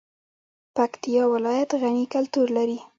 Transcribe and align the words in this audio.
پکتیا 0.75 1.23
ولایت 1.33 1.71
غني 1.81 2.05
کلتور 2.13 2.47
لري 2.57 2.79